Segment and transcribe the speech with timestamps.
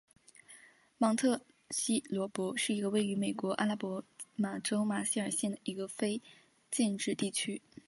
[0.97, 3.87] 芒特希伯伦是一个位于美国阿拉巴
[4.35, 6.19] 马州马歇尔县的非
[6.71, 7.61] 建制地区。